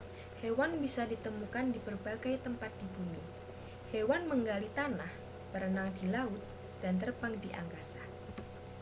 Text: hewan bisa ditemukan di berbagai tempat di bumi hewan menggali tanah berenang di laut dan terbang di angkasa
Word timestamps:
hewan 0.41 0.71
bisa 0.83 1.03
ditemukan 1.11 1.65
di 1.77 1.77
berbagai 1.85 2.35
tempat 2.45 2.71
di 2.81 2.87
bumi 2.95 3.21
hewan 3.93 4.23
menggali 4.31 4.65
tanah 4.77 5.11
berenang 5.53 5.89
di 6.01 6.05
laut 6.15 6.41
dan 6.83 6.95
terbang 7.01 7.33
di 7.43 7.49
angkasa 7.61 8.01